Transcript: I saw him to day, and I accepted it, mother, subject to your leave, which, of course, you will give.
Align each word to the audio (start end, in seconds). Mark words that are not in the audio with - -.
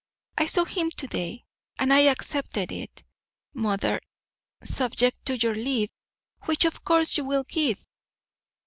I 0.35 0.47
saw 0.47 0.65
him 0.65 0.89
to 0.89 1.05
day, 1.05 1.45
and 1.77 1.93
I 1.93 2.07
accepted 2.09 2.71
it, 2.71 3.03
mother, 3.53 4.01
subject 4.63 5.27
to 5.27 5.37
your 5.37 5.53
leave, 5.53 5.91
which, 6.45 6.65
of 6.65 6.83
course, 6.83 7.17
you 7.17 7.23
will 7.23 7.43
give. 7.43 7.85